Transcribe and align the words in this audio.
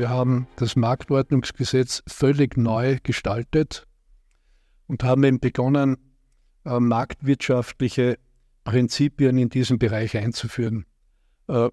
Wir 0.00 0.08
haben 0.08 0.46
das 0.56 0.76
Marktordnungsgesetz 0.76 2.02
völlig 2.08 2.56
neu 2.56 2.96
gestaltet 3.02 3.86
und 4.86 5.04
haben 5.04 5.22
eben 5.24 5.40
begonnen, 5.40 5.98
äh, 6.64 6.80
marktwirtschaftliche 6.80 8.18
Prinzipien 8.64 9.36
in 9.36 9.50
diesem 9.50 9.78
Bereich 9.78 10.16
einzuführen. 10.16 10.86
Äh, 11.48 11.68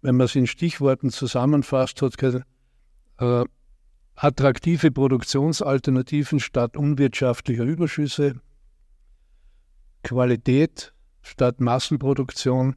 wenn 0.00 0.16
man 0.16 0.24
es 0.24 0.34
in 0.34 0.46
Stichworten 0.46 1.10
zusammenfasst, 1.10 2.00
hat 2.00 2.14
äh, 3.18 3.44
attraktive 4.14 4.90
Produktionsalternativen 4.90 6.40
statt 6.40 6.78
unwirtschaftlicher 6.78 7.64
Überschüsse, 7.64 8.40
Qualität 10.02 10.94
statt 11.20 11.60
Massenproduktion, 11.60 12.74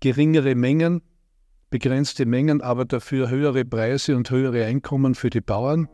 geringere 0.00 0.54
Mengen, 0.54 1.00
begrenzte 1.70 2.26
Mengen, 2.26 2.60
aber 2.60 2.84
dafür 2.84 3.30
höhere 3.30 3.64
Preise 3.64 4.16
und 4.16 4.30
höhere 4.30 4.66
Einkommen 4.66 5.14
für 5.14 5.30
die 5.30 5.40
Bauern. 5.40 5.88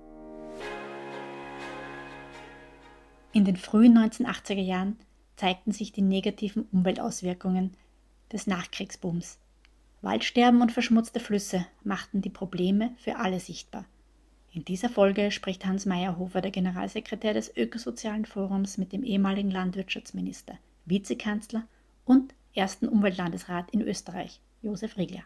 In 3.33 3.45
den 3.45 3.57
frühen 3.57 3.97
1980er 3.99 4.62
Jahren 4.62 4.99
zeigten 5.37 5.71
sich 5.71 5.93
die 5.93 6.02
negativen 6.02 6.66
Umweltauswirkungen 6.73 7.73
des 8.33 8.47
Nachkriegsbooms. 8.47 9.39
Waldsterben 10.01 10.62
und 10.62 10.73
verschmutzte 10.73 11.21
Flüsse 11.21 11.66
machten 11.85 12.23
die 12.23 12.30
Probleme 12.30 12.93
für 12.97 13.16
alle 13.16 13.41
sichtbar. 13.41 13.85
In 14.52 14.65
dieser 14.65 14.88
Folge 14.88 15.30
spricht 15.33 15.66
Hans 15.66 15.85
Meyerhofer, 15.85 16.41
der 16.41 16.51
Generalsekretär 16.51 17.35
des 17.35 17.55
Ökosozialen 17.55 18.24
Forums, 18.24 18.79
mit 18.79 18.93
dem 18.93 19.05
ehemaligen 19.05 19.51
Landwirtschaftsminister, 19.51 20.59
Vizekanzler 20.87 21.65
und 22.07 22.35
ersten 22.55 22.88
Umweltlandesrat 22.88 23.71
in 23.71 23.83
Österreich, 23.83 24.41
Josef 24.63 24.97
Riegler. 24.97 25.24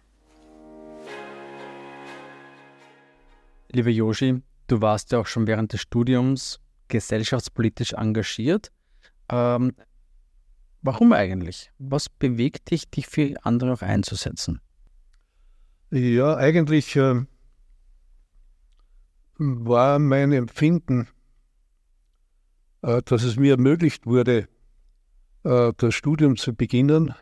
Liebe 3.73 3.91
Joshi, 3.91 4.43
du 4.67 4.81
warst 4.81 5.13
ja 5.13 5.21
auch 5.21 5.27
schon 5.27 5.47
während 5.47 5.73
des 5.73 5.81
Studiums 5.81 6.59
gesellschaftspolitisch 6.89 7.93
engagiert. 7.93 8.73
Ähm, 9.29 9.77
warum 10.83 11.13
eigentlich? 11.13 11.71
Was 11.79 12.09
bewegt 12.09 12.73
dich, 12.73 12.91
dich 12.91 13.07
für 13.07 13.37
andere 13.45 13.75
auch 13.75 13.83
einzusetzen? 13.83 14.61
Ja, 15.93 16.37
eigentlich 16.37 16.97
äh, 16.97 17.25
war 19.39 19.99
mein 20.01 20.33
Empfinden, 20.33 21.07
äh, 22.83 23.03
dass 23.05 23.23
es 23.23 23.37
mir 23.37 23.53
ermöglicht 23.53 24.05
wurde, 24.05 24.49
äh, 25.45 25.73
das 25.77 25.95
Studium 25.95 26.37
zu 26.37 26.57
beginnen. 26.57 27.15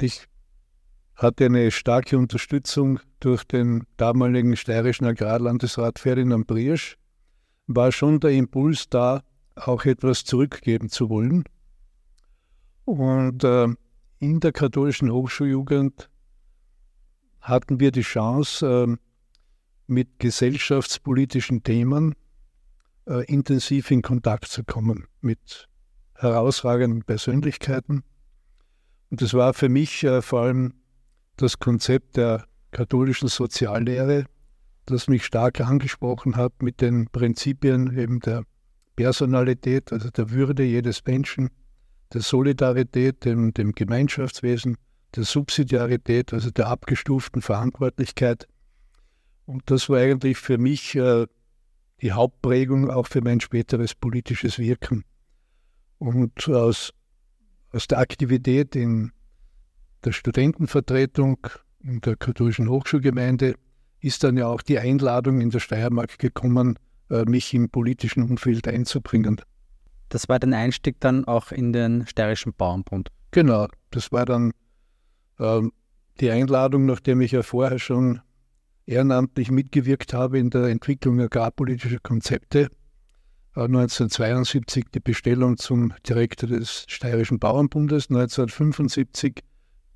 Ich 0.00 0.28
hatte 1.18 1.46
eine 1.46 1.72
starke 1.72 2.16
Unterstützung 2.16 3.00
durch 3.18 3.42
den 3.42 3.84
damaligen 3.96 4.56
steirischen 4.56 5.04
Agrarlandesrat 5.04 5.98
Ferdinand 5.98 6.46
Briersch. 6.46 6.96
War 7.66 7.90
schon 7.90 8.20
der 8.20 8.30
Impuls 8.30 8.88
da, 8.88 9.24
auch 9.56 9.84
etwas 9.84 10.24
zurückgeben 10.24 10.88
zu 10.88 11.10
wollen. 11.10 11.42
Und 12.84 13.42
äh, 13.42 13.66
in 14.20 14.38
der 14.38 14.52
katholischen 14.52 15.10
Hochschuljugend 15.10 16.08
hatten 17.40 17.80
wir 17.80 17.90
die 17.90 18.02
Chance, 18.02 18.86
äh, 18.88 18.96
mit 19.88 20.20
gesellschaftspolitischen 20.20 21.64
Themen 21.64 22.14
äh, 23.06 23.24
intensiv 23.24 23.90
in 23.90 24.02
Kontakt 24.02 24.46
zu 24.46 24.62
kommen, 24.62 25.06
mit 25.20 25.68
herausragenden 26.14 27.02
Persönlichkeiten. 27.02 28.04
Und 29.10 29.22
das 29.22 29.34
war 29.34 29.52
für 29.54 29.68
mich 29.68 30.04
äh, 30.04 30.22
vor 30.22 30.42
allem 30.42 30.74
das 31.38 31.58
Konzept 31.58 32.16
der 32.16 32.46
katholischen 32.70 33.28
Soziallehre, 33.28 34.26
das 34.86 35.08
mich 35.08 35.24
stark 35.24 35.60
angesprochen 35.60 36.36
hat 36.36 36.62
mit 36.62 36.80
den 36.80 37.08
Prinzipien 37.10 37.96
eben 37.96 38.20
der 38.20 38.42
Personalität, 38.96 39.92
also 39.92 40.10
der 40.10 40.30
Würde 40.30 40.64
jedes 40.64 41.04
Menschen, 41.04 41.50
der 42.12 42.20
Solidarität, 42.20 43.24
dem, 43.24 43.54
dem 43.54 43.72
Gemeinschaftswesen, 43.72 44.76
der 45.14 45.24
Subsidiarität, 45.24 46.32
also 46.32 46.50
der 46.50 46.68
abgestuften 46.68 47.40
Verantwortlichkeit. 47.40 48.48
Und 49.46 49.70
das 49.70 49.88
war 49.88 49.98
eigentlich 49.98 50.38
für 50.38 50.58
mich 50.58 50.94
äh, 50.96 51.26
die 52.02 52.12
Hauptprägung 52.12 52.90
auch 52.90 53.06
für 53.06 53.20
mein 53.20 53.40
späteres 53.40 53.94
politisches 53.94 54.58
Wirken. 54.58 55.04
Und 55.98 56.48
aus, 56.48 56.92
aus 57.72 57.86
der 57.86 57.98
Aktivität 57.98 58.76
in 58.76 59.12
der 60.04 60.12
Studentenvertretung 60.12 61.38
in 61.82 62.00
der 62.00 62.16
katholischen 62.16 62.68
Hochschulgemeinde 62.68 63.54
ist 64.00 64.24
dann 64.24 64.36
ja 64.36 64.46
auch 64.46 64.62
die 64.62 64.78
Einladung 64.78 65.40
in 65.40 65.50
der 65.50 65.60
Steiermark 65.60 66.18
gekommen, 66.18 66.78
äh, 67.10 67.24
mich 67.24 67.52
im 67.54 67.68
politischen 67.68 68.22
Umfeld 68.22 68.68
einzubringen. 68.68 69.40
Das 70.08 70.28
war 70.28 70.38
dein 70.38 70.54
Einstieg 70.54 71.00
dann 71.00 71.24
auch 71.24 71.52
in 71.52 71.72
den 71.72 72.06
Steirischen 72.06 72.54
Bauernbund? 72.54 73.10
Genau, 73.30 73.68
das 73.90 74.12
war 74.12 74.24
dann 74.24 74.52
äh, 75.38 75.62
die 76.20 76.30
Einladung, 76.30 76.86
nachdem 76.86 77.20
ich 77.20 77.32
ja 77.32 77.42
vorher 77.42 77.78
schon 77.78 78.20
ehrenamtlich 78.86 79.50
mitgewirkt 79.50 80.14
habe 80.14 80.38
in 80.38 80.50
der 80.50 80.64
Entwicklung 80.64 81.20
agrarpolitischer 81.20 81.98
Konzepte 82.02 82.70
1972 83.54 84.86
die 84.94 85.00
Bestellung 85.00 85.56
zum 85.56 85.92
Direktor 86.08 86.48
des 86.48 86.84
Steirischen 86.86 87.38
Bauernbundes. 87.40 88.08
1975 88.08 89.42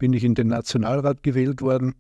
bin 0.03 0.15
ich 0.15 0.25
in 0.25 0.35
den 0.35 0.49
Nationalrat 0.49 1.23
gewählt 1.23 1.63
worden 1.63 1.95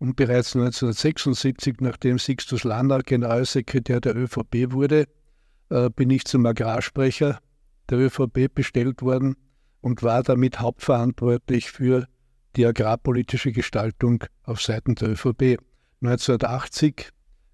und 0.00 0.16
bereits 0.16 0.56
1976, 0.56 1.76
nachdem 1.78 2.18
Sixtus 2.18 2.64
Lanner 2.64 2.98
Generalsekretär 2.98 4.00
der 4.00 4.16
ÖVP 4.16 4.72
wurde, 4.72 5.06
äh, 5.70 5.88
bin 5.88 6.10
ich 6.10 6.24
zum 6.24 6.44
Agrarsprecher 6.46 7.38
der 7.90 7.98
ÖVP 7.98 8.52
bestellt 8.52 9.02
worden 9.02 9.36
und 9.80 10.02
war 10.02 10.24
damit 10.24 10.58
hauptverantwortlich 10.58 11.70
für 11.70 12.08
die 12.56 12.66
agrarpolitische 12.66 13.52
Gestaltung 13.52 14.24
auf 14.42 14.60
Seiten 14.60 14.96
der 14.96 15.10
ÖVP. 15.10 15.58
1980 16.00 17.10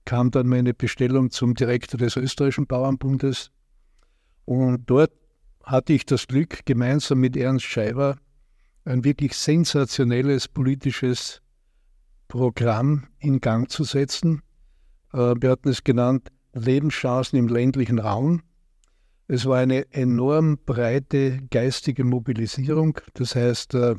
kam 0.06 0.30
dann 0.30 0.46
meine 0.46 0.72
Bestellung 0.72 1.30
zum 1.30 1.52
Direktor 1.52 1.98
des 1.98 2.16
österreichischen 2.16 2.66
Bauernbundes. 2.66 3.50
Und 4.46 4.88
dort 4.88 5.12
hatte 5.62 5.92
ich 5.92 6.06
das 6.06 6.26
Glück, 6.26 6.64
gemeinsam 6.64 7.18
mit 7.18 7.36
Ernst 7.36 7.66
Scheiber 7.66 8.16
ein 8.84 9.04
wirklich 9.04 9.34
sensationelles 9.34 10.48
politisches 10.48 11.40
Programm 12.28 13.06
in 13.18 13.40
Gang 13.40 13.70
zu 13.70 13.84
setzen. 13.84 14.42
Äh, 15.12 15.34
wir 15.40 15.50
hatten 15.50 15.68
es 15.68 15.84
genannt 15.84 16.30
Lebenschancen 16.52 17.38
im 17.38 17.48
ländlichen 17.48 17.98
Raum. 17.98 18.42
Es 19.26 19.46
war 19.46 19.58
eine 19.58 19.90
enorm 19.92 20.58
breite 20.64 21.40
geistige 21.50 22.04
Mobilisierung. 22.04 22.98
Das 23.14 23.34
heißt, 23.34 23.74
äh, 23.74 23.96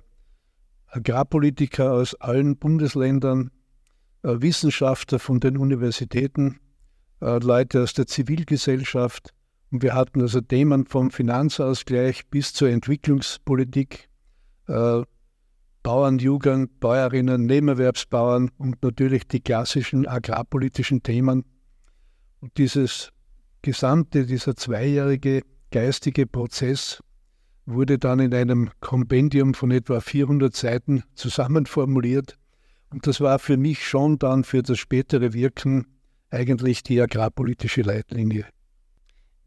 Agrarpolitiker 0.88 1.92
aus 1.94 2.16
allen 2.16 2.58
Bundesländern 2.58 3.52
äh, 4.22 4.36
Wissenschaftler 4.40 5.20
von 5.20 5.40
den 5.40 5.58
Universitäten, 5.58 6.60
Leute 7.22 7.82
aus 7.82 7.94
der 7.94 8.08
Zivilgesellschaft. 8.08 9.34
Und 9.72 9.82
wir 9.82 9.96
hatten 9.96 10.22
also 10.22 10.42
Themen 10.42 10.86
vom 10.86 11.10
Finanzausgleich 11.10 12.28
bis 12.28 12.54
zur 12.54 12.70
Entwicklungspolitik, 12.70 14.10
äh, 14.68 15.04
Bauernjugend, 15.84 16.80
Bäuerinnen, 16.80 17.46
Nebenerwerbsbauern 17.46 18.50
und 18.58 18.82
natürlich 18.82 19.28
die 19.28 19.42
klassischen 19.42 20.08
agrarpolitischen 20.08 21.04
Themen. 21.04 21.46
Und 22.40 22.58
dieses 22.58 23.12
gesamte, 23.62 24.26
dieser 24.26 24.56
zweijährige 24.56 25.42
geistige 25.72 26.26
Prozess 26.26 27.04
wurde 27.66 27.98
dann 28.00 28.20
in 28.20 28.34
einem 28.34 28.70
Kompendium 28.80 29.54
von 29.54 29.72
etwa 29.72 30.00
400 30.00 30.56
Seiten 30.56 31.04
zusammenformuliert 31.16 32.38
und 32.96 33.08
das 33.08 33.20
war 33.20 33.40
für 33.40 33.58
mich 33.58 33.86
schon 33.86 34.20
dann 34.20 34.46
für 34.46 34.64
das 34.64 34.80
spätere 34.80 35.34
Wirken 35.34 35.86
eigentlich 36.30 36.82
die 36.82 37.02
agrarpolitische 37.02 37.82
Leitlinie. 37.82 38.46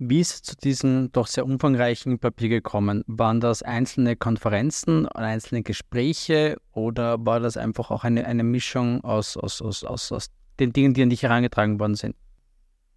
Wie 0.00 0.20
ist 0.20 0.32
es 0.32 0.42
zu 0.42 0.56
diesem 0.56 1.10
doch 1.10 1.26
sehr 1.26 1.44
umfangreichen 1.44 2.20
Papier 2.20 2.48
gekommen? 2.48 3.02
Waren 3.08 3.40
das 3.40 3.64
einzelne 3.64 4.14
Konferenzen, 4.14 5.08
einzelne 5.08 5.64
Gespräche 5.64 6.56
oder 6.72 7.24
war 7.26 7.40
das 7.40 7.56
einfach 7.56 7.90
auch 7.90 8.04
eine, 8.04 8.24
eine 8.24 8.44
Mischung 8.44 9.02
aus, 9.02 9.36
aus, 9.36 9.60
aus, 9.60 9.82
aus, 9.82 10.12
aus 10.12 10.30
den 10.60 10.72
Dingen, 10.72 10.94
die 10.94 11.02
an 11.02 11.10
dich 11.10 11.24
herangetragen 11.24 11.80
worden 11.80 11.96
sind? 11.96 12.14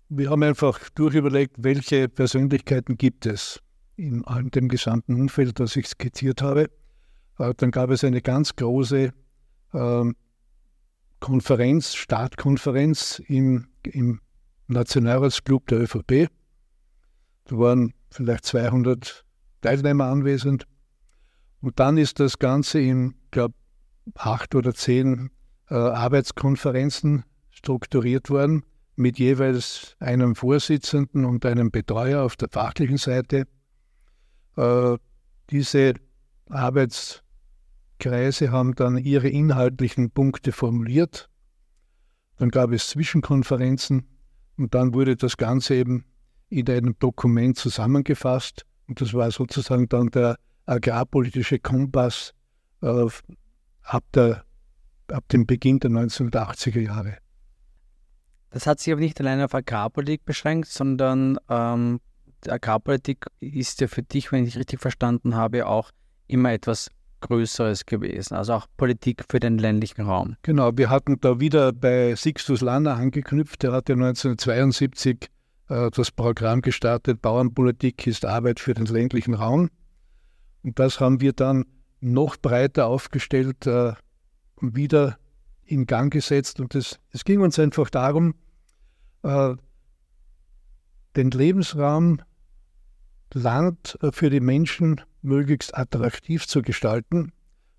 Wir 0.09 0.29
haben 0.29 0.43
einfach 0.43 0.89
durchüberlegt, 0.89 1.55
welche 1.57 2.07
Persönlichkeiten 2.07 2.97
gibt 2.97 3.25
es 3.25 3.59
in 3.95 4.23
dem 4.53 4.67
gesamten 4.67 5.15
Umfeld, 5.15 5.59
das 5.59 5.75
ich 5.75 5.87
skizziert 5.87 6.43
habe. 6.43 6.69
Äh, 7.39 7.53
dann 7.57 7.71
gab 7.71 7.89
es 7.89 8.03
eine 8.03 8.21
ganz 8.21 8.55
große 8.55 9.11
ähm, 9.73 10.15
Konferenz, 11.19 11.95
Startkonferenz 11.95 13.21
im, 13.27 13.69
im 13.83 14.21
Nationalratsclub 14.67 15.65
der 15.67 15.81
ÖVP. 15.81 16.29
Da 17.45 17.57
waren 17.57 17.93
vielleicht 18.09 18.45
200 18.45 19.25
Teilnehmer 19.61 20.05
anwesend. 20.05 20.65
Und 21.61 21.79
dann 21.79 21.97
ist 21.97 22.19
das 22.19 22.39
Ganze 22.39 22.79
in, 22.79 23.15
glaube 23.29 23.53
acht 24.15 24.55
oder 24.55 24.73
zehn 24.73 25.29
äh, 25.69 25.75
Arbeitskonferenzen 25.75 27.23
strukturiert 27.51 28.29
worden 28.29 28.65
mit 28.95 29.19
jeweils 29.19 29.95
einem 29.99 30.35
Vorsitzenden 30.35 31.25
und 31.25 31.45
einem 31.45 31.71
Betreuer 31.71 32.23
auf 32.23 32.35
der 32.35 32.49
fachlichen 32.49 32.97
Seite. 32.97 33.47
Äh, 34.57 34.97
diese 35.49 35.93
Arbeitskreise 36.49 38.51
haben 38.51 38.75
dann 38.75 38.97
ihre 38.97 39.29
inhaltlichen 39.29 40.11
Punkte 40.11 40.51
formuliert. 40.51 41.29
Dann 42.37 42.49
gab 42.49 42.71
es 42.71 42.89
Zwischenkonferenzen 42.89 44.07
und 44.57 44.73
dann 44.73 44.93
wurde 44.93 45.15
das 45.15 45.37
Ganze 45.37 45.75
eben 45.75 46.05
in 46.51 46.69
einem 46.69 46.95
Dokument 46.99 47.57
zusammengefasst. 47.57 48.65
Und 48.87 49.01
das 49.01 49.13
war 49.13 49.31
sozusagen 49.31 49.87
dann 49.89 50.09
der 50.09 50.37
agrarpolitische 50.65 51.59
Kompass 51.59 52.33
äh, 52.81 53.07
ab, 53.83 54.03
der, 54.13 54.43
ab 55.11 55.27
dem 55.29 55.47
Beginn 55.47 55.79
der 55.79 55.91
1980er 55.91 56.81
Jahre. 56.81 57.17
Das 58.51 58.67
hat 58.67 58.79
sich 58.79 58.91
aber 58.91 59.01
nicht 59.01 59.19
alleine 59.19 59.45
auf 59.45 59.55
Agrarpolitik 59.55 60.25
beschränkt, 60.25 60.67
sondern 60.67 61.37
ähm, 61.49 62.01
Agrarpolitik 62.47 63.27
ist 63.39 63.79
ja 63.79 63.87
für 63.87 64.03
dich, 64.03 64.31
wenn 64.31 64.45
ich 64.45 64.57
richtig 64.57 64.81
verstanden 64.81 65.35
habe, 65.35 65.67
auch 65.67 65.91
immer 66.27 66.51
etwas 66.51 66.89
Größeres 67.21 67.85
gewesen, 67.85 68.35
also 68.35 68.53
auch 68.53 68.67
Politik 68.77 69.23
für 69.29 69.39
den 69.39 69.57
ländlichen 69.57 70.01
Raum. 70.01 70.35
Genau, 70.41 70.71
wir 70.75 70.89
hatten 70.89 71.19
da 71.21 71.39
wieder 71.39 71.71
bei 71.71 72.15
Sixtus 72.15 72.61
Lanner 72.61 72.95
angeknüpft. 72.95 73.63
Der 73.63 73.71
hatte 73.71 73.93
1972 73.93 75.23
äh, 75.23 75.27
das 75.71 76.11
Programm 76.11 76.61
gestartet, 76.61 77.21
Bauernpolitik 77.21 78.05
ist 78.05 78.25
Arbeit 78.25 78.59
für 78.59 78.73
den 78.73 78.87
ländlichen 78.87 79.33
Raum. 79.33 79.69
Und 80.63 80.79
das 80.79 80.99
haben 80.99 81.21
wir 81.21 81.31
dann 81.31 81.65
noch 82.01 82.35
breiter 82.35 82.87
aufgestellt, 82.87 83.65
äh, 83.67 83.93
wieder 84.59 85.17
in 85.63 85.85
Gang 85.85 86.11
gesetzt. 86.11 86.59
Und 86.59 86.75
es, 86.75 86.99
es 87.11 87.23
ging 87.23 87.39
uns 87.39 87.57
einfach 87.57 87.89
darum, 87.89 88.35
äh, 89.23 89.55
den 91.15 91.31
Lebensraum 91.31 92.21
Land 93.33 93.97
äh, 94.01 94.11
für 94.11 94.29
die 94.29 94.41
Menschen 94.41 94.99
möglichst 95.21 95.77
attraktiv 95.77 96.47
zu 96.47 96.61
gestalten, 96.61 97.31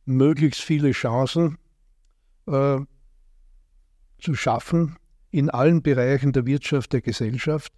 möglichst 0.07 0.63
viele 0.63 0.93
Chancen 0.93 1.59
äh, 2.47 2.79
zu 4.19 4.35
schaffen 4.35 4.97
in 5.31 5.51
allen 5.51 5.83
Bereichen 5.83 6.33
der 6.33 6.47
Wirtschaft, 6.47 6.93
der 6.93 7.03
Gesellschaft 7.03 7.73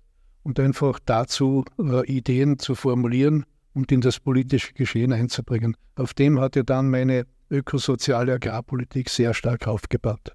und 0.44 0.60
einfach 0.60 1.00
dazu 1.04 1.64
äh, 1.78 2.06
Ideen 2.06 2.58
zu 2.58 2.74
formulieren 2.74 3.44
und 3.74 3.90
in 3.90 4.00
das 4.00 4.20
politische 4.20 4.72
Geschehen 4.72 5.12
einzubringen. 5.12 5.76
Auf 5.96 6.14
dem 6.14 6.40
hat 6.40 6.54
ja 6.54 6.62
dann 6.62 6.90
meine 6.90 7.26
ökosoziale 7.50 8.34
Agrarpolitik 8.34 9.08
sehr 9.10 9.34
stark 9.34 9.66
aufgebaut. 9.66 10.32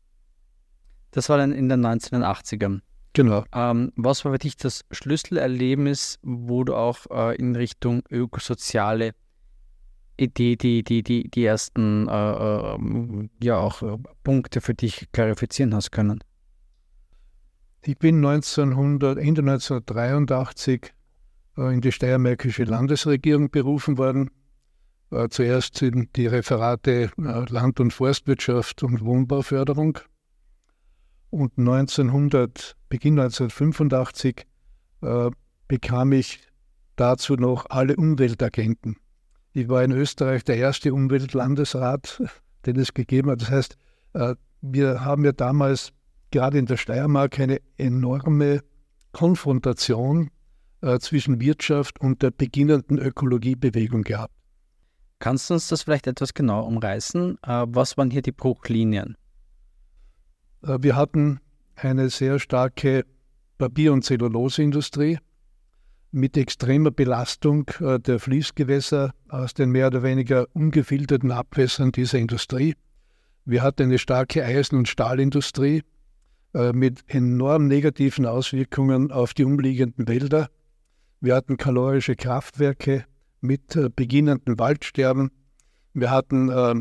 Das 1.11 1.29
war 1.29 1.37
dann 1.37 1.51
in 1.51 1.69
den 1.69 1.85
1980ern. 1.85 2.81
Genau. 3.13 3.43
Ähm, 3.53 3.91
was 3.95 4.23
war 4.25 4.33
für 4.33 4.37
dich 4.37 4.57
das 4.57 4.81
Schlüsselerlebnis, 4.91 6.19
wo 6.21 6.63
du 6.63 6.75
auch 6.75 7.05
äh, 7.09 7.35
in 7.37 7.55
Richtung 7.55 8.03
ökosoziale 8.09 9.13
Idee 10.17 10.55
die, 10.57 10.83
die, 10.83 11.01
die, 11.01 11.29
die 11.29 11.45
ersten 11.45 12.07
äh, 12.07 12.31
äh, 12.31 13.29
ja 13.41 13.57
auch 13.57 13.81
äh, 13.81 13.97
Punkte 14.23 14.61
für 14.61 14.75
dich 14.75 15.11
klarifizieren 15.11 15.73
hast 15.73 15.91
können? 15.91 16.19
Ich 17.81 17.97
bin 17.97 18.17
1900, 18.17 19.17
Ende 19.17 19.41
1983 19.41 20.93
äh, 21.57 21.73
in 21.73 21.79
die 21.79 21.93
steiermärkische 21.93 22.65
Landesregierung 22.65 23.49
berufen 23.51 23.97
worden 23.97 24.31
äh, 25.11 25.29
zuerst 25.29 25.81
in 25.81 26.09
die 26.15 26.27
Referate 26.27 27.11
äh, 27.17 27.45
Land- 27.49 27.79
und 27.79 27.93
Forstwirtschaft 27.93 28.83
und 28.83 29.03
Wohnbauförderung. 29.03 29.97
Und 31.29 31.57
1900, 31.57 32.75
Beginn 32.89 33.17
1985 33.17 34.45
äh, 35.01 35.29
bekam 35.69 36.11
ich 36.11 36.41
dazu 36.97 37.35
noch 37.35 37.67
alle 37.69 37.95
Umweltagenten. 37.95 38.97
Ich 39.53 39.69
war 39.69 39.85
in 39.85 39.91
Österreich 39.93 40.43
der 40.43 40.57
erste 40.57 40.93
Umweltlandesrat, 40.93 42.21
den 42.65 42.75
es 42.75 42.93
gegeben 42.93 43.31
hat. 43.31 43.41
Das 43.41 43.51
heißt, 43.51 43.77
wir 44.61 45.05
haben 45.05 45.23
ja 45.23 45.31
damals 45.31 45.93
gerade 46.31 46.57
in 46.57 46.65
der 46.65 46.77
Steiermark 46.77 47.39
eine 47.39 47.59
enorme 47.77 48.61
Konfrontation 49.11 50.29
äh, 50.81 50.99
zwischen 50.99 51.41
Wirtschaft 51.41 51.99
und 51.99 52.21
der 52.21 52.31
beginnenden 52.31 52.97
Ökologiebewegung 52.97 54.03
gehabt. 54.03 54.33
Kannst 55.19 55.49
du 55.49 55.55
uns 55.55 55.67
das 55.67 55.83
vielleicht 55.83 56.07
etwas 56.07 56.33
genau 56.33 56.65
umreißen? 56.65 57.37
Äh, 57.43 57.65
was 57.67 57.97
waren 57.97 58.09
hier 58.11 58.21
die 58.21 58.31
Bruchlinien? 58.31 59.17
Äh, 60.63 60.77
wir 60.81 60.95
hatten 60.95 61.39
eine 61.75 62.09
sehr 62.09 62.39
starke 62.39 63.05
Papier- 63.57 63.91
und 63.93 64.03
Zelluloseindustrie 64.03 65.19
mit 66.11 66.37
extremer 66.37 66.91
Belastung 66.91 67.69
äh, 67.81 67.99
der 67.99 68.19
Fließgewässer 68.19 69.13
aus 69.27 69.53
den 69.53 69.71
mehr 69.71 69.87
oder 69.87 70.03
weniger 70.03 70.47
ungefilterten 70.53 71.31
Abwässern 71.31 71.91
dieser 71.91 72.17
Industrie. 72.17 72.75
Wir 73.45 73.61
hatten 73.61 73.83
eine 73.83 73.97
starke 73.97 74.43
Eisen- 74.43 74.77
und 74.77 74.87
Stahlindustrie 74.87 75.83
mit 76.53 77.03
enorm 77.07 77.67
negativen 77.67 78.25
Auswirkungen 78.25 79.11
auf 79.11 79.33
die 79.33 79.43
umliegenden 79.43 80.07
Wälder. 80.07 80.49
Wir 81.21 81.35
hatten 81.35 81.57
kalorische 81.57 82.15
Kraftwerke, 82.15 83.05
mit 83.41 83.75
äh, 83.75 83.89
beginnendem 83.89 84.59
Waldsterben. 84.59 85.31
Wir 85.93 86.11
hatten 86.11 86.49
äh, 86.49 86.75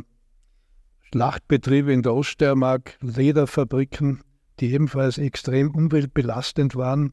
Schlachtbetriebe 1.10 1.92
in 1.92 2.02
der 2.02 2.14
Oststeiermark, 2.14 2.98
Lederfabriken, 3.00 4.22
die 4.60 4.72
ebenfalls 4.72 5.18
extrem 5.18 5.74
umweltbelastend 5.74 6.76
waren. 6.76 7.12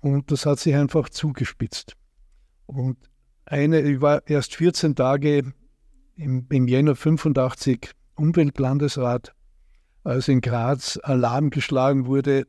Und 0.00 0.30
das 0.30 0.46
hat 0.46 0.58
sich 0.58 0.74
einfach 0.74 1.08
zugespitzt. 1.08 1.96
Und 2.66 2.96
eine, 3.44 3.80
ich 3.80 4.00
war 4.00 4.26
erst 4.28 4.54
14 4.54 4.94
Tage 4.94 5.52
im, 6.16 6.46
im 6.48 6.68
Jänner 6.68 6.96
85 6.96 7.90
Umweltlandesrat, 8.14 9.34
als 10.06 10.28
in 10.28 10.40
Graz 10.40 10.98
Alarm 11.02 11.50
geschlagen 11.50 12.06
wurde, 12.06 12.46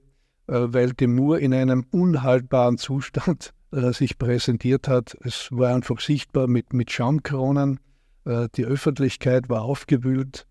äh, 0.47 0.67
weil 0.67 0.93
die 0.93 1.07
Mur 1.07 1.39
in 1.39 1.53
einem 1.53 1.85
unhaltbaren 1.91 2.77
Zustand 2.77 3.53
äh, 3.71 3.91
sich 3.93 4.19
präsentiert 4.19 4.87
hat. 4.87 5.17
Es 5.21 5.49
war 5.51 5.73
einfach 5.73 5.99
sichtbar 5.99 6.47
mit, 6.47 6.73
mit 6.73 6.91
Schaumkronen. 6.91 7.79
Äh, 8.25 8.47
die 8.55 8.65
Öffentlichkeit 8.65 9.49
war 9.49 9.63
aufgewühlt. 9.63 10.47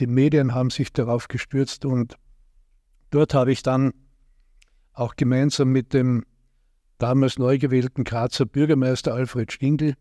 Die 0.00 0.08
Medien 0.08 0.52
haben 0.52 0.70
sich 0.70 0.92
darauf 0.92 1.28
gestürzt 1.28 1.84
und 1.84 2.16
dort 3.10 3.34
habe 3.34 3.52
ich 3.52 3.62
dann 3.62 3.92
auch 4.92 5.14
gemeinsam 5.14 5.68
mit 5.68 5.94
dem 5.94 6.24
damals 6.98 7.38
neu 7.38 7.56
gewählten 7.56 8.02
Grazer 8.02 8.46
Bürgermeister 8.46 9.14
Alfred 9.14 9.52
Stindl 9.52 9.94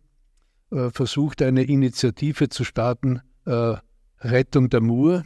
versucht, 0.72 1.44
eine 1.44 1.62
Initiative 1.66 2.50
zu 2.50 2.64
starten, 2.64 3.22
Rettung 3.46 4.72
der 4.72 4.82
Mur. 4.82 5.22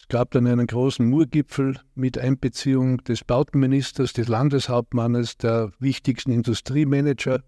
Es 0.00 0.08
gab 0.08 0.30
dann 0.30 0.46
einen 0.46 0.66
großen 0.66 1.06
Murgipfel 1.06 1.80
mit 1.94 2.18
Einbeziehung 2.18 2.98
des 3.04 3.24
Bautenministers, 3.24 4.12
des 4.12 4.28
Landeshauptmannes, 4.28 5.36
der 5.36 5.70
wichtigsten 5.80 6.30
Industriemanager. 6.30 7.42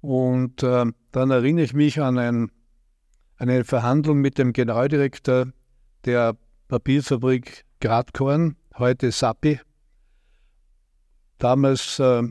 Und 0.00 0.62
äh, 0.62 0.86
dann 1.12 1.30
erinnere 1.30 1.64
ich 1.64 1.74
mich 1.74 2.00
an, 2.00 2.18
ein, 2.18 2.50
an 3.36 3.48
eine 3.50 3.64
Verhandlung 3.64 4.18
mit 4.18 4.38
dem 4.38 4.52
Generaldirektor 4.52 5.46
der 6.04 6.36
Papierfabrik 6.68 7.64
Gradkorn, 7.80 8.56
heute 8.78 9.12
Sappi. 9.12 9.60
Damals 11.38 11.98
äh, 11.98 12.22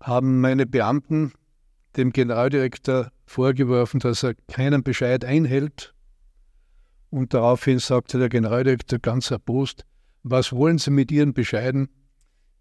haben 0.00 0.40
meine 0.40 0.66
Beamten 0.66 1.32
dem 1.96 2.12
Generaldirektor 2.12 3.10
vorgeworfen, 3.26 4.00
dass 4.00 4.22
er 4.22 4.34
keinen 4.48 4.82
Bescheid 4.82 5.24
einhält 5.24 5.94
und 7.16 7.32
daraufhin 7.32 7.78
sagte 7.78 8.18
der 8.18 8.28
Generaldirektor 8.28 8.98
ganz 8.98 9.30
erbost, 9.30 9.86
was 10.22 10.52
wollen 10.52 10.76
Sie 10.76 10.90
mit 10.90 11.10
Ihren 11.10 11.32
Bescheiden? 11.32 11.88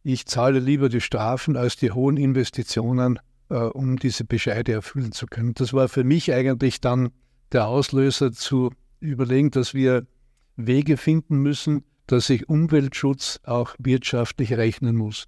Ich 0.02 0.28
zahle 0.28 0.60
lieber 0.60 0.88
die 0.88 1.02
Strafen 1.02 1.58
als 1.58 1.76
die 1.76 1.92
hohen 1.92 2.16
Investitionen, 2.16 3.20
äh, 3.50 3.56
um 3.56 3.98
diese 3.98 4.24
Bescheide 4.24 4.72
erfüllen 4.72 5.12
zu 5.12 5.26
können. 5.26 5.54
Das 5.56 5.74
war 5.74 5.90
für 5.90 6.06
mich 6.06 6.32
eigentlich 6.32 6.80
dann 6.80 7.10
der 7.52 7.68
Auslöser 7.68 8.32
zu 8.32 8.72
überlegen, 9.02 9.52
dass 9.52 9.74
wir 9.74 10.08
Wege 10.56 10.96
finden 10.96 11.40
müssen, 11.40 11.84
dass 12.08 12.28
sich 12.28 12.48
Umweltschutz 12.48 13.42
auch 13.44 13.76
wirtschaftlich 13.78 14.54
rechnen 14.54 14.96
muss. 14.96 15.26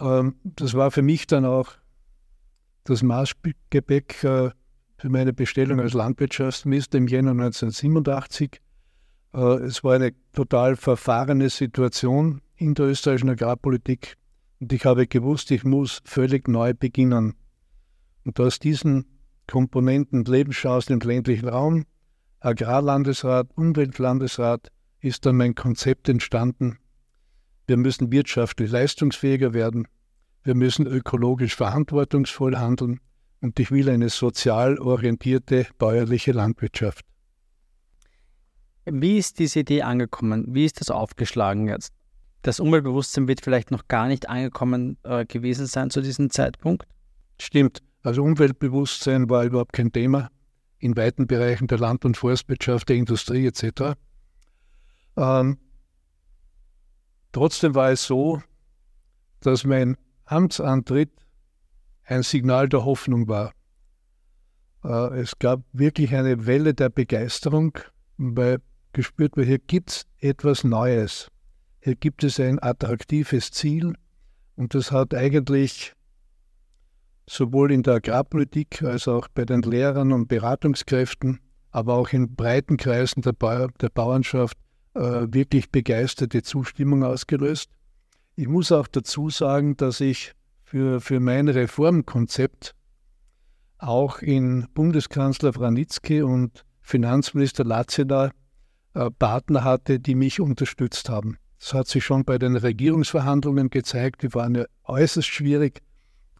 Ähm, 0.00 0.34
das 0.42 0.74
war 0.74 0.90
für 0.90 1.02
mich 1.02 1.28
dann 1.28 1.44
auch 1.44 1.70
das 2.82 3.04
Maßgebäck 3.04 4.24
äh, 4.24 4.50
für 4.96 5.08
meine 5.08 5.32
Bestellung 5.32 5.80
als 5.80 5.92
Landwirtschaftsminister 5.92 6.98
im 6.98 7.06
Jänner 7.06 7.32
1987. 7.32 8.60
Äh, 9.34 9.38
es 9.38 9.84
war 9.84 9.94
eine 9.94 10.12
total 10.32 10.76
verfahrene 10.76 11.50
Situation 11.50 12.40
in 12.56 12.74
der 12.74 12.86
österreichischen 12.86 13.30
Agrarpolitik 13.30 14.16
und 14.60 14.72
ich 14.72 14.84
habe 14.84 15.06
gewusst, 15.06 15.50
ich 15.50 15.64
muss 15.64 16.00
völlig 16.04 16.48
neu 16.48 16.72
beginnen. 16.72 17.34
Und 18.24 18.40
aus 18.40 18.58
diesen 18.58 19.04
Komponenten 19.46 20.24
Lebenschancen 20.24 20.94
im 20.94 21.06
ländlichen 21.06 21.48
Raum, 21.48 21.84
Agrarlandesrat, 22.40 23.48
Umweltlandesrat, 23.54 24.72
ist 25.00 25.26
dann 25.26 25.36
mein 25.36 25.54
Konzept 25.54 26.08
entstanden, 26.08 26.78
Wir 27.68 27.76
müssen 27.76 28.12
wirtschaftlich 28.12 28.70
leistungsfähiger 28.70 29.52
werden. 29.52 29.88
Wir 30.44 30.54
müssen 30.54 30.86
ökologisch 30.86 31.56
verantwortungsvoll 31.56 32.56
handeln. 32.56 33.00
Und 33.46 33.60
ich 33.60 33.70
will 33.70 33.88
eine 33.88 34.08
sozial 34.08 34.76
orientierte 34.80 35.68
bäuerliche 35.78 36.32
Landwirtschaft. 36.32 37.04
Wie 38.86 39.18
ist 39.18 39.38
diese 39.38 39.60
Idee 39.60 39.82
angekommen? 39.82 40.46
Wie 40.48 40.64
ist 40.64 40.80
das 40.80 40.90
aufgeschlagen 40.90 41.68
jetzt? 41.68 41.92
Das 42.42 42.58
Umweltbewusstsein 42.58 43.28
wird 43.28 43.42
vielleicht 43.42 43.70
noch 43.70 43.86
gar 43.86 44.08
nicht 44.08 44.28
angekommen 44.28 44.98
äh, 45.04 45.24
gewesen 45.26 45.66
sein 45.66 45.90
zu 45.90 46.00
diesem 46.02 46.28
Zeitpunkt? 46.30 46.88
Stimmt. 47.40 47.84
Also 48.02 48.24
Umweltbewusstsein 48.24 49.30
war 49.30 49.44
überhaupt 49.44 49.74
kein 49.74 49.92
Thema 49.92 50.28
in 50.80 50.96
weiten 50.96 51.28
Bereichen 51.28 51.68
der 51.68 51.78
Land- 51.78 52.04
und 52.04 52.16
Forstwirtschaft, 52.16 52.88
der 52.88 52.96
Industrie 52.96 53.46
etc. 53.46 53.96
Ähm, 55.16 55.58
trotzdem 57.30 57.76
war 57.76 57.92
es 57.92 58.04
so, 58.04 58.42
dass 59.38 59.62
mein 59.62 59.96
Amtsantritt 60.24 61.12
ein 62.06 62.22
Signal 62.22 62.68
der 62.68 62.84
Hoffnung 62.84 63.28
war. 63.28 63.52
Äh, 64.84 65.20
es 65.20 65.38
gab 65.38 65.62
wirklich 65.72 66.14
eine 66.14 66.46
Welle 66.46 66.72
der 66.72 66.88
Begeisterung, 66.88 67.78
weil 68.16 68.60
gespürt 68.92 69.36
wird, 69.36 69.46
hier 69.46 69.58
gibt 69.58 69.90
es 69.90 70.06
etwas 70.18 70.64
Neues. 70.64 71.30
Hier 71.80 71.96
gibt 71.96 72.24
es 72.24 72.40
ein 72.40 72.62
attraktives 72.62 73.50
Ziel 73.50 73.94
und 74.56 74.74
das 74.74 74.90
hat 74.90 75.14
eigentlich 75.14 75.92
sowohl 77.28 77.72
in 77.72 77.82
der 77.82 77.94
Agrarpolitik 77.94 78.82
als 78.82 79.08
auch 79.08 79.28
bei 79.28 79.44
den 79.44 79.62
Lehrern 79.62 80.12
und 80.12 80.28
Beratungskräften, 80.28 81.40
aber 81.72 81.94
auch 81.94 82.10
in 82.10 82.34
breiten 82.34 82.76
Kreisen 82.76 83.22
der, 83.22 83.32
ba 83.32 83.68
der 83.80 83.90
Bauernschaft 83.90 84.56
äh, 84.94 85.26
wirklich 85.28 85.70
begeisterte 85.70 86.42
Zustimmung 86.42 87.02
ausgelöst. 87.02 87.70
Ich 88.36 88.48
muss 88.48 88.72
auch 88.72 88.86
dazu 88.86 89.28
sagen, 89.28 89.76
dass 89.76 90.00
ich 90.00 90.32
für, 90.66 91.00
für 91.00 91.20
mein 91.20 91.48
Reformkonzept 91.48 92.74
auch 93.78 94.18
in 94.18 94.66
Bundeskanzler 94.74 95.54
Wranitzky 95.54 96.22
und 96.22 96.64
Finanzminister 96.80 97.64
Latzina 97.64 98.32
äh, 98.94 99.10
Partner 99.12 99.62
hatte, 99.62 100.00
die 100.00 100.16
mich 100.16 100.40
unterstützt 100.40 101.08
haben. 101.08 101.38
Das 101.60 101.72
hat 101.72 101.86
sich 101.86 102.04
schon 102.04 102.24
bei 102.24 102.38
den 102.38 102.56
Regierungsverhandlungen 102.56 103.70
gezeigt, 103.70 104.22
die 104.22 104.34
waren 104.34 104.56
ja 104.56 104.64
äußerst 104.84 105.28
schwierig. 105.28 105.82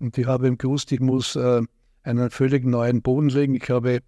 Und 0.01 0.19
ich 0.19 0.27
habe 0.27 0.55
gewusst, 0.57 0.91
ich 0.91 1.01
muss 1.01 1.37
äh, 1.37 1.63
einen 2.03 2.31
völlig 2.31 2.65
neuen 2.65 3.03
Boden 3.03 3.29
legen. 3.29 3.55
Ich 3.55 3.71
habe 3.71 4.01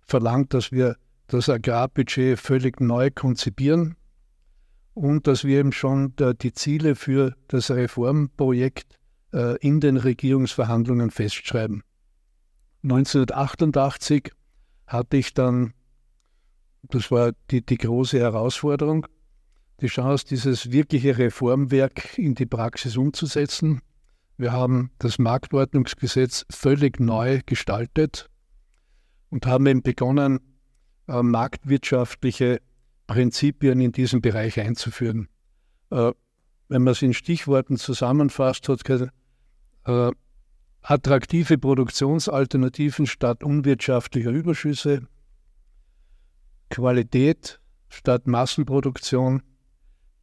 verlangt, 0.00 0.54
dass 0.54 0.72
wir 0.72 0.96
das 1.28 1.48
Agrarbudget 1.48 2.38
völlig 2.38 2.80
neu 2.80 3.10
konzipieren 3.10 3.94
und 4.92 5.28
dass 5.28 5.44
wir 5.44 5.60
eben 5.60 5.72
schon 5.72 6.14
da, 6.16 6.32
die 6.32 6.52
Ziele 6.52 6.96
für 6.96 7.34
das 7.46 7.70
Reformprojekt 7.70 8.98
äh, 9.32 9.56
in 9.58 9.80
den 9.80 9.96
Regierungsverhandlungen 9.96 11.10
festschreiben. 11.10 11.82
1988 12.82 14.32
hatte 14.86 15.16
ich 15.16 15.34
dann, 15.34 15.72
das 16.82 17.10
war 17.10 17.32
die, 17.50 17.64
die 17.64 17.78
große 17.78 18.18
Herausforderung, 18.18 19.06
die 19.80 19.86
Chance, 19.86 20.26
dieses 20.28 20.70
wirkliche 20.70 21.18
Reformwerk 21.18 22.18
in 22.18 22.34
die 22.34 22.46
Praxis 22.46 22.96
umzusetzen. 22.96 23.80
Wir 24.36 24.52
haben 24.52 24.90
das 24.98 25.18
Marktordnungsgesetz 25.18 26.44
völlig 26.50 26.98
neu 27.00 27.40
gestaltet 27.46 28.28
und 29.30 29.46
haben 29.46 29.66
eben 29.66 29.82
begonnen, 29.82 30.40
äh, 31.08 31.22
marktwirtschaftliche 31.22 32.60
Prinzipien 33.06 33.80
in 33.80 33.92
diesem 33.92 34.20
Bereich 34.20 34.60
einzuführen. 34.60 35.28
Äh, 35.90 36.12
wenn 36.68 36.82
man 36.82 36.92
es 36.92 37.02
in 37.02 37.14
Stichworten 37.14 37.76
zusammenfasst, 37.76 38.68
hat 38.68 38.84
äh, 39.84 40.10
attraktive 40.82 41.58
Produktionsalternativen 41.58 43.06
statt 43.06 43.44
unwirtschaftlicher 43.44 44.30
Überschüsse, 44.30 45.06
Qualität 46.70 47.60
statt 47.88 48.26
Massenproduktion, 48.26 49.42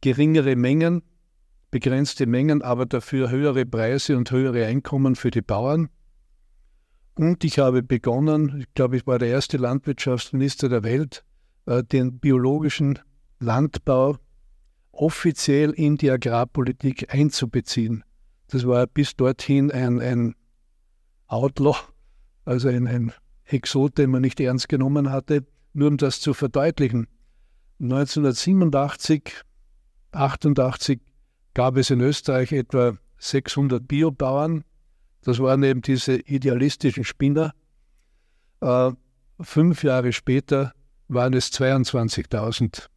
geringere 0.00 0.56
Mengen, 0.56 1.02
begrenzte 1.70 2.26
Mengen, 2.26 2.62
aber 2.62 2.86
dafür 2.86 3.30
höhere 3.30 3.64
Preise 3.64 4.16
und 4.16 4.30
höhere 4.30 4.66
Einkommen 4.66 5.14
für 5.14 5.30
die 5.30 5.42
Bauern. 5.42 5.88
Und 7.14 7.44
ich 7.44 7.58
habe 7.58 7.82
begonnen, 7.82 8.60
ich 8.60 8.74
glaube, 8.74 8.96
ich 8.96 9.06
war 9.06 9.18
der 9.18 9.28
erste 9.28 9.56
Landwirtschaftsminister 9.56 10.68
der 10.68 10.82
Welt, 10.82 11.24
äh, 11.66 11.84
den 11.84 12.18
biologischen 12.18 12.98
Landbau 13.38 14.16
offiziell 14.92 15.70
in 15.70 15.96
die 15.96 16.10
Agrarpolitik 16.10 17.12
einzubeziehen. 17.14 18.04
Das 18.50 18.66
war 18.66 18.86
bis 18.86 19.16
dorthin 19.16 19.70
ein, 19.70 20.00
ein 20.00 20.34
Outlaw, 21.26 21.76
also 22.44 22.68
ein, 22.68 22.86
ein 22.86 23.12
Exot, 23.44 23.98
den 23.98 24.10
man 24.10 24.22
nicht 24.22 24.40
ernst 24.40 24.68
genommen 24.68 25.10
hatte. 25.10 25.46
Nur 25.72 25.88
um 25.88 25.96
das 25.96 26.20
zu 26.20 26.34
verdeutlichen. 26.34 27.06
1987 27.80 29.44
1988 30.12 31.00
gab 31.54 31.76
es 31.76 31.90
in 31.90 32.00
Österreich 32.00 32.52
etwa 32.52 32.96
600 33.18 33.86
Biobauern. 33.86 34.64
Das 35.22 35.38
waren 35.38 35.62
eben 35.62 35.82
diese 35.82 36.16
idealistischen 36.16 37.04
Spinner. 37.04 37.54
Äh, 38.60 38.92
fünf 39.40 39.84
Jahre 39.84 40.12
später 40.12 40.72
waren 41.08 41.34
es 41.34 41.52
22.000. 41.52 42.88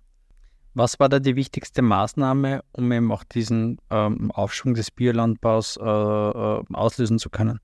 Was 0.75 0.99
war 0.99 1.07
da 1.07 1.19
die 1.19 1.35
wichtigste 1.35 1.81
Maßnahme, 1.81 2.63
um 2.71 2.91
eben 2.91 3.11
auch 3.11 3.23
diesen 3.23 3.77
ähm, 3.91 4.31
Aufschwung 4.31 4.73
des 4.73 4.89
Biolandbaus 4.89 5.77
äh, 5.77 5.83
äh, 5.83 6.63
auslösen 6.73 7.19
zu 7.19 7.29
können? 7.29 7.59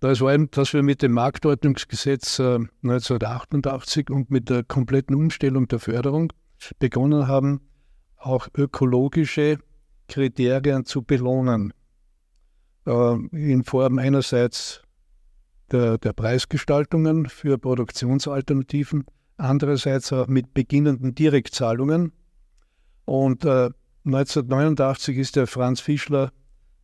Das 0.00 0.20
war 0.20 0.34
eben, 0.34 0.50
dass 0.50 0.74
wir 0.74 0.82
mit 0.82 1.02
dem 1.02 1.12
Marktordnungsgesetz 1.12 2.38
äh, 2.38 2.58
1988 2.82 4.10
und 4.10 4.30
mit 4.30 4.50
der 4.50 4.62
kompletten 4.62 5.16
Umstellung 5.16 5.66
der 5.68 5.80
Förderung 5.80 6.32
begonnen 6.78 7.26
haben, 7.26 7.62
auch 8.16 8.48
ökologische 8.56 9.58
Kriterien 10.08 10.84
zu 10.84 11.02
belohnen. 11.02 11.72
Äh, 12.86 13.14
in 13.32 13.64
Form 13.64 13.98
einerseits 13.98 14.82
der, 15.72 15.98
der 15.98 16.12
Preisgestaltungen 16.12 17.26
für 17.26 17.58
Produktionsalternativen, 17.58 19.04
andererseits 19.38 20.12
auch 20.12 20.26
mit 20.26 20.52
beginnenden 20.52 21.14
Direktzahlungen. 21.14 22.12
Und 23.04 23.44
äh, 23.44 23.70
1989 24.04 25.16
ist 25.16 25.36
der 25.36 25.46
Franz 25.46 25.80
Fischler 25.80 26.32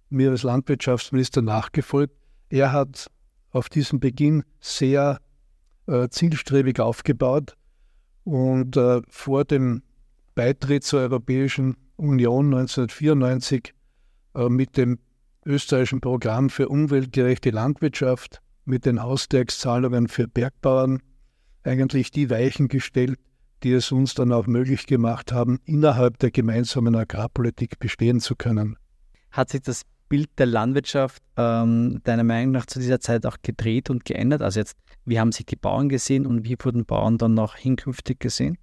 mir 0.09 0.31
als 0.31 0.43
Landwirtschaftsminister 0.43 1.43
nachgefolgt. 1.43 2.15
Er 2.49 2.73
hat 2.73 3.11
auf 3.51 3.69
diesen 3.69 4.01
Beginn 4.01 4.45
sehr 4.61 5.19
äh, 5.87 6.09
zielstrebig 6.09 6.81
aufgebaut 6.81 7.57
und 8.25 8.77
äh, 8.77 9.03
vor 9.09 9.45
dem 9.45 9.83
Beitritt 10.35 10.85
zur 10.85 11.01
Europäischen 11.01 11.77
Union 11.97 12.47
1994 12.47 13.75
äh, 14.35 14.49
mit 14.49 14.77
dem 14.77 14.99
österreichischen 15.47 16.01
Programm 16.01 16.51
für 16.51 16.69
umweltgerechte 16.69 17.51
Landwirtschaft, 17.51 18.41
mit 18.65 18.87
den 18.87 18.99
Ausgleichszahlungen 18.99 20.09
für 20.09 20.27
Bergbauern 20.27 21.01
eigentlich 21.65 22.11
die 22.11 22.31
Weichen 22.31 22.69
gestellt, 22.69 23.19
die 23.63 23.73
es 23.73 23.91
uns 23.93 24.15
dann 24.15 24.33
auch 24.33 24.47
möglich 24.47 24.87
gemacht 24.87 25.33
haben, 25.33 25.59
innerhalb 25.65 26.19
der 26.19 26.31
gemeinsamen 26.31 26.95
Agrarpolitik 26.95 27.79
bestehen 27.79 28.21
zu 28.21 28.37
können. 28.37 28.77
Hat 29.31 29.51
sich 29.51 29.63
das 29.63 29.83
Bild 30.09 30.29
der 30.39 30.47
Landwirtschaft 30.47 31.23
ähm, 31.37 32.01
deiner 32.05 32.25
Meinung 32.25 32.53
nach 32.53 32.67
zu 32.67 32.79
dieser 32.79 33.01
Zeit 33.01 33.27
auch 33.27 33.39
gedreht 33.43 33.91
und 33.91 34.05
geändert? 34.05 34.43
Also 34.43 34.61
jetzt, 34.61 34.77
wie 35.05 35.19
haben 35.19 35.33
sich 35.33 35.47
die 35.47 35.57
Bauern 35.57 35.89
gesehen 35.89 36.27
und 36.27 36.45
wie 36.45 36.57
wurden 36.61 36.85
Bauern 36.85 37.19
dann 37.19 37.35
noch 37.35 37.57
hinkünftig 37.57 38.21
gesehen? 38.21 38.59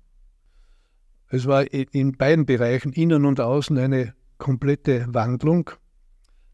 Es 1.27 1.48
war 1.48 1.72
in 1.72 2.17
beiden 2.17 2.46
Bereichen, 2.46 2.91
innen 2.91 3.25
und 3.25 3.39
außen, 3.39 3.77
eine 3.77 4.13
komplette 4.38 5.08
Wandlung. 5.10 5.72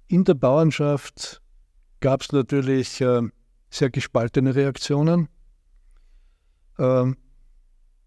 In 0.07 0.23
der 0.23 0.35
Bauernschaft 0.35 1.41
gab 1.99 2.21
es 2.21 2.31
natürlich 2.31 3.01
äh, 3.01 3.23
sehr 3.69 3.89
gespaltene 3.89 4.55
Reaktionen. 4.55 5.29
Ähm, 6.77 7.17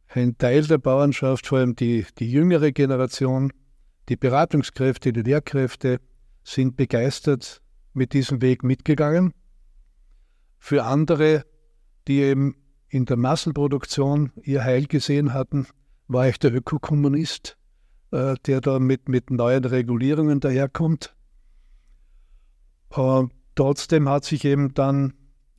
ein 0.09 0.37
Teil 0.39 0.67
der 0.67 0.79
Bauernschaft, 0.79 1.47
vor 1.47 1.59
allem 1.59 1.77
die, 1.77 2.05
die 2.19 2.31
jüngere 2.31 2.73
Generation, 2.73 3.53
die 4.09 4.17
Beratungskräfte, 4.17 5.13
die 5.13 5.23
Lehrkräfte, 5.23 6.01
sind 6.43 6.77
begeistert 6.77 7.63
mit 7.93 8.13
diesem 8.13 8.43
Weg 8.43 8.65
mitgegangen. 8.65 9.33
Für 10.59 10.85
andere, 10.85 11.45
die 12.09 12.21
eben 12.21 12.57
in 12.89 13.05
der 13.05 13.17
Massenproduktion 13.17 14.33
ihr 14.43 14.65
Heil 14.65 14.87
gesehen 14.87 15.33
hatten, 15.33 15.67
war 16.09 16.29
ich 16.29 16.39
der 16.39 16.53
Ökokommunist, 16.53 17.57
äh, 18.11 18.35
der 18.47 18.61
da 18.61 18.81
mit, 18.81 19.09
mit 19.09 19.31
neuen 19.31 19.65
Regulierungen 19.65 20.41
daherkommt. 20.41 21.15
Äh, 22.91 23.23
trotzdem 23.55 24.09
hat 24.09 24.25
sich 24.25 24.45
eben 24.45 24.75
dann 24.75 25.15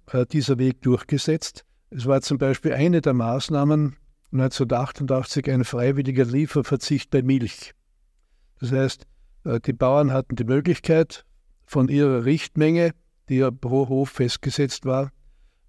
äh, 0.08 0.26
dieser 0.26 0.58
Weg 0.58 0.82
durchgesetzt. 0.82 1.66
Es 1.92 2.08
war 2.08 2.22
zum 2.22 2.38
Beispiel 2.38 2.74
eine 2.74 3.02
der 3.02 3.14
Maßnahmen 3.14 3.98
1988 4.32 5.52
ein 5.52 5.64
freiwilliger 5.64 6.26
Lieferverzicht 6.26 7.12
bei 7.12 7.22
Milch. 7.22 7.74
Das 8.60 8.72
heißt, 8.72 9.06
Äh, 9.44 9.60
die 9.60 9.74
Bauern 9.74 10.12
hatten 10.12 10.36
die 10.36 10.44
Möglichkeit, 10.44 11.26
von 11.66 11.88
ihrer 11.88 12.26
Richtmenge, 12.26 12.94
die 13.30 13.38
ja 13.38 13.50
pro 13.50 13.88
Hof 13.88 14.10
festgesetzt 14.10 14.86
war, 14.86 15.12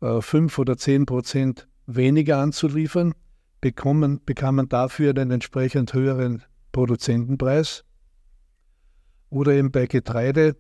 äh, 0.01 0.21
fünf 0.21 0.59
oder 0.59 0.77
zehn 0.77 1.07
Prozent 1.07 1.69
weniger 1.87 2.39
anzuliefern, 2.39 3.15
bekommen, 3.61 4.21
bekamen 4.25 4.69
dafür 4.69 5.11
einen 5.11 5.31
entsprechend 5.31 5.95
höheren 5.95 6.43
Produzentenpreis. 6.73 7.85
Oder 9.31 9.53
eben 9.53 9.71
bei 9.71 9.87
Getreide 9.87 10.57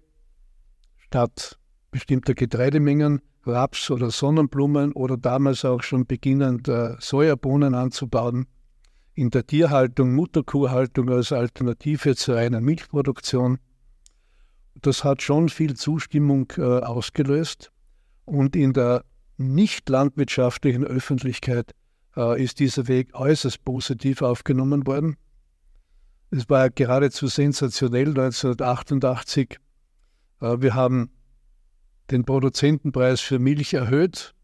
statt 0.98 1.58
bestimmter 1.90 2.34
Getreidemengen 2.34 3.20
Raps 3.44 3.90
oder 3.90 4.10
Sonnenblumen 4.10 4.92
oder 4.92 5.16
damals 5.16 5.64
auch 5.64 5.82
schon 5.82 6.06
beginnend 6.06 6.68
äh, 6.68 6.94
Sojabohnen 6.98 7.74
anzubauen. 7.74 8.46
In 9.14 9.30
der 9.30 9.46
Tierhaltung 9.46 10.14
Mutterkuhhaltung 10.14 11.10
als 11.10 11.32
Alternative 11.32 12.16
zur 12.16 12.36
reinen 12.36 12.64
Milchproduktion. 12.64 13.58
Das 14.80 15.04
hat 15.04 15.22
schon 15.22 15.48
viel 15.48 15.74
Zustimmung 15.74 16.52
äh, 16.56 16.62
ausgelöst. 16.62 17.70
Und 18.24 18.56
in 18.56 18.72
der 18.72 19.04
nicht 19.36 19.88
landwirtschaftlichen 19.88 20.84
Öffentlichkeit 20.84 21.72
äh, 22.16 22.42
ist 22.42 22.60
dieser 22.60 22.88
Weg 22.88 23.14
äußerst 23.14 23.64
positiv 23.64 24.22
aufgenommen 24.22 24.86
worden. 24.86 25.16
Es 26.30 26.48
war 26.48 26.70
geradezu 26.70 27.26
sensationell 27.26 28.08
1988. 28.08 29.58
Äh, 30.40 30.60
wir 30.60 30.74
haben 30.74 31.10
den 32.10 32.24
Produzentenpreis 32.24 33.20
für 33.20 33.38
Milch 33.38 33.74
erhöht 33.74 34.34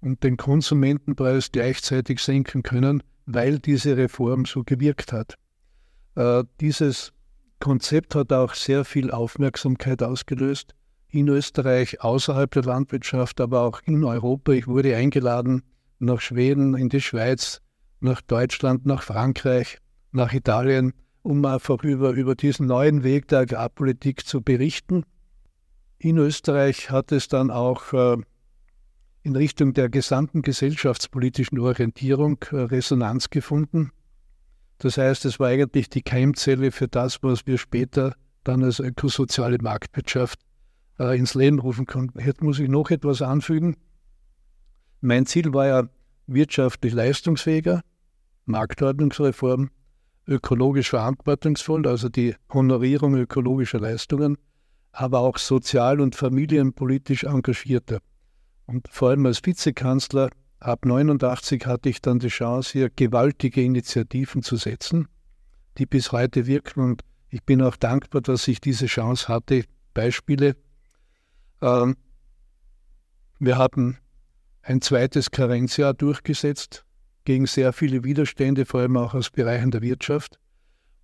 und 0.00 0.22
den 0.22 0.36
Konsumentenpreis 0.36 1.50
gleichzeitig 1.52 2.20
senken 2.20 2.62
können, 2.62 3.02
weil 3.26 3.58
diese 3.58 3.96
Reform 3.96 4.44
so 4.44 4.62
gewirkt 4.64 5.12
hat. 5.12 5.34
Äh, 6.14 6.44
dieses 6.60 7.12
Konzept 7.60 8.14
hat 8.14 8.32
auch 8.32 8.54
sehr 8.54 8.84
viel 8.84 9.10
Aufmerksamkeit 9.10 10.02
ausgelöst 10.02 10.74
in 11.10 11.28
Österreich, 11.28 12.02
außerhalb 12.02 12.50
der 12.50 12.64
Landwirtschaft, 12.64 13.40
aber 13.40 13.62
auch 13.62 13.80
in 13.84 14.04
Europa. 14.04 14.52
Ich 14.52 14.66
wurde 14.66 14.94
eingeladen 14.94 15.62
nach 15.98 16.20
Schweden, 16.20 16.76
in 16.76 16.88
die 16.88 17.00
Schweiz, 17.00 17.60
nach 18.00 18.20
Deutschland, 18.20 18.86
nach 18.86 19.02
Frankreich, 19.02 19.78
nach 20.12 20.32
Italien, 20.32 20.92
um 21.22 21.44
einfach 21.44 21.82
über, 21.82 22.10
über 22.10 22.34
diesen 22.34 22.66
neuen 22.66 23.02
Weg 23.02 23.28
der 23.28 23.40
Agrarpolitik 23.40 24.26
zu 24.26 24.42
berichten. 24.42 25.04
In 26.00 26.16
Österreich 26.16 26.90
hat 26.90 27.10
es 27.10 27.26
dann 27.26 27.50
auch 27.50 27.92
äh, 27.92 28.16
in 29.24 29.34
Richtung 29.34 29.74
der 29.74 29.88
gesamten 29.88 30.42
gesellschaftspolitischen 30.42 31.58
Orientierung 31.58 32.38
äh, 32.52 32.56
Resonanz 32.56 33.30
gefunden. 33.30 33.90
Das 34.78 34.96
heißt, 34.96 35.24
es 35.24 35.40
war 35.40 35.48
eigentlich 35.48 35.90
die 35.90 36.02
Keimzelle 36.02 36.70
für 36.70 36.86
das, 36.86 37.20
was 37.24 37.48
wir 37.48 37.58
später 37.58 38.14
dann 38.44 38.62
als 38.62 38.78
ökosoziale 38.78 39.58
Marktwirtschaft 39.60 40.38
äh, 41.00 41.18
ins 41.18 41.34
Leben 41.34 41.58
rufen 41.58 41.84
konnten. 41.84 42.20
Jetzt 42.20 42.42
muss 42.42 42.60
ich 42.60 42.68
noch 42.68 42.90
etwas 42.90 43.20
anfügen. 43.20 43.76
Mein 45.00 45.26
Ziel 45.26 45.52
war 45.52 45.66
ja 45.66 45.88
wirtschaftlich 46.28 46.92
leistungsfähiger, 46.92 47.82
Marktordnungsreform, 48.44 49.70
ökologisch 50.28 50.90
verantwortungsvoll, 50.90 51.88
also 51.88 52.08
die 52.08 52.36
Honorierung 52.52 53.16
ökologischer 53.16 53.80
Leistungen, 53.80 54.38
aber 54.92 55.20
auch 55.20 55.38
sozial- 55.38 56.00
und 56.00 56.14
familienpolitisch 56.14 57.24
engagierter. 57.24 57.98
Und 58.66 58.88
vor 58.90 59.10
allem 59.10 59.26
als 59.26 59.40
Vizekanzler 59.44 60.30
ab 60.60 60.84
89 60.84 61.66
hatte 61.66 61.88
ich 61.88 62.00
dann 62.00 62.18
die 62.18 62.28
Chance, 62.28 62.72
hier 62.72 62.90
gewaltige 62.90 63.62
Initiativen 63.62 64.42
zu 64.42 64.56
setzen, 64.56 65.08
die 65.78 65.86
bis 65.86 66.12
heute 66.12 66.46
wirken. 66.46 66.80
Und 66.80 67.02
ich 67.30 67.42
bin 67.44 67.62
auch 67.62 67.76
dankbar, 67.76 68.20
dass 68.22 68.48
ich 68.48 68.60
diese 68.60 68.86
Chance 68.86 69.28
hatte. 69.28 69.64
Beispiele 69.94 70.56
ähm, 71.60 71.96
wir 73.38 73.58
haben 73.58 73.98
ein 74.62 74.80
zweites 74.80 75.30
Karenzjahr 75.30 75.94
durchgesetzt 75.94 76.84
gegen 77.24 77.46
sehr 77.46 77.72
viele 77.72 78.04
Widerstände, 78.04 78.64
vor 78.64 78.80
allem 78.80 78.96
auch 78.96 79.14
aus 79.14 79.30
Bereichen 79.30 79.70
der 79.70 79.82
Wirtschaft, 79.82 80.38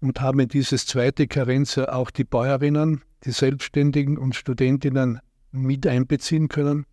und 0.01 0.21
haben 0.21 0.41
in 0.41 0.49
dieses 0.49 0.87
zweite 0.87 1.27
Karenzjahr 1.27 1.95
auch 1.95 2.11
die 2.11 2.25
Bäuerinnen, 2.25 3.03
die 3.25 3.31
Selbstständigen 3.31 4.19
und 4.19 4.35
Studentinnen 4.35 5.21
mit 5.51 5.87
einbeziehen 5.87 6.49
können. 6.49 6.85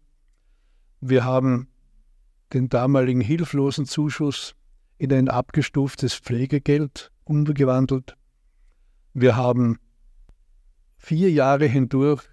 Wir 1.00 1.26
haben 1.26 1.68
den 2.54 2.70
damaligen 2.70 3.22
Hilflosenzuschuss 3.22 4.56
in 4.98 5.12
ein 5.14 5.30
abgestuftes 5.30 6.16
Pflegegeld 6.16 7.12
umgewandelt. 7.24 8.18
Wir 9.14 9.36
haben 9.36 9.78
vier 10.98 11.32
Jahre 11.32 11.66
hindurch 11.66 12.24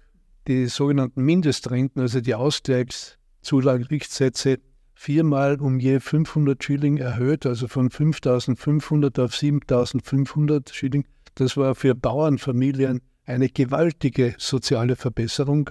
die 0.47 0.67
sogenannten 0.67 1.23
Mindestrenten, 1.23 2.01
also 2.01 2.21
die 2.21 2.35
Ausgleichszulagenrichtsätze, 2.35 4.59
viermal 4.93 5.59
um 5.61 5.79
je 5.79 5.99
500 5.99 6.63
Schilling 6.63 6.97
erhöht, 6.97 7.45
also 7.45 7.67
von 7.67 7.89
5.500 7.89 9.23
auf 9.23 9.33
7.500 9.33 10.73
Schilling. 10.73 11.05
Das 11.35 11.57
war 11.57 11.75
für 11.75 11.93
Bauernfamilien 11.95 13.01
eine 13.29 13.49
gewaltige 13.49 14.33
soziale 14.39 14.95
Verbesserung. 14.95 15.69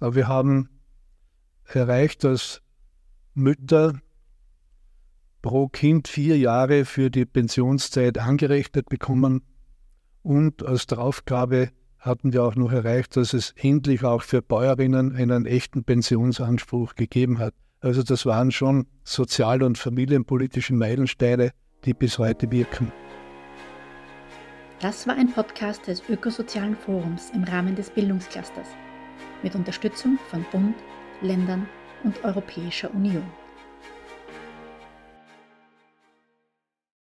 Aber 0.00 0.14
wir 0.14 0.26
haben 0.26 0.70
erreicht, 1.64 2.24
dass 2.24 2.62
Mütter 3.34 4.00
pro 5.42 5.68
Kind 5.68 6.08
vier 6.08 6.38
Jahre 6.38 6.86
für 6.86 7.10
die 7.10 7.26
Pensionszeit 7.26 8.16
angerechnet 8.16 8.88
bekommen 8.88 9.42
und 10.22 10.64
als 10.64 10.86
Draufgabe 10.86 11.68
hatten 11.98 12.32
wir 12.32 12.42
auch 12.42 12.56
noch 12.56 12.72
erreicht, 12.72 13.16
dass 13.16 13.34
es 13.34 13.52
endlich 13.56 14.02
auch 14.04 14.22
für 14.22 14.40
Bäuerinnen 14.40 15.14
einen 15.14 15.44
echten 15.44 15.84
Pensionsanspruch 15.84 16.94
gegeben 16.94 17.38
hat. 17.38 17.54
Also 17.80 18.02
das 18.02 18.24
waren 18.24 18.50
schon 18.50 18.86
sozial- 19.04 19.62
und 19.62 19.76
familienpolitische 19.76 20.72
Meilensteine, 20.72 21.50
die 21.84 21.92
bis 21.92 22.18
heute 22.18 22.50
wirken. 22.50 22.92
Das 24.84 25.06
war 25.06 25.16
ein 25.16 25.32
Podcast 25.32 25.86
des 25.86 26.06
Ökosozialen 26.10 26.76
Forums 26.76 27.30
im 27.30 27.42
Rahmen 27.44 27.74
des 27.74 27.88
Bildungsclusters 27.88 28.68
mit 29.42 29.54
Unterstützung 29.54 30.18
von 30.28 30.44
Bund, 30.52 30.76
Ländern 31.22 31.66
und 32.02 32.22
Europäischer 32.22 32.92
Union. 32.92 33.24